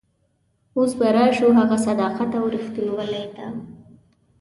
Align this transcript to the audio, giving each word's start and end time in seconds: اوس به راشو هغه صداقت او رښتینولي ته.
اوس 0.73 0.93
به 0.95 1.11
راشو 1.15 1.47
هغه 1.59 1.77
صداقت 1.85 2.31
او 2.39 2.45
رښتینولي 2.55 3.25
ته. 3.35 3.45